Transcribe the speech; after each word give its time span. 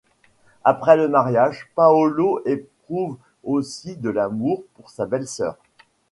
Après 0.63 0.97
le 0.97 1.07
mariage, 1.07 1.69
Paolo 1.75 2.41
éprouve 2.47 3.17
aussi 3.43 3.95
de 3.97 4.09
l'amour 4.09 4.63
pour 4.73 4.89
sa 4.89 5.05
belle-sœur. 5.05 5.57